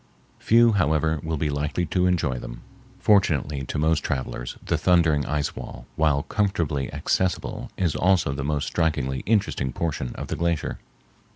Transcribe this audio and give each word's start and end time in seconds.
Few, 0.39 0.71
however, 0.71 1.19
will 1.21 1.37
be 1.37 1.51
likely 1.51 1.85
to 1.85 2.07
enjoy 2.07 2.39
them. 2.39 2.63
Fortunately 2.97 3.61
to 3.65 3.77
most 3.77 3.99
travelers 4.03 4.57
the 4.65 4.75
thundering 4.75 5.27
ice 5.27 5.55
wall, 5.55 5.85
while 5.95 6.23
comfortably 6.23 6.91
accessible, 6.91 7.69
is 7.77 7.95
also 7.95 8.33
the 8.33 8.43
most 8.43 8.65
strikingly 8.65 9.19
interesting 9.27 9.71
portion 9.71 10.15
of 10.15 10.29
the 10.29 10.35
glacier. 10.35 10.79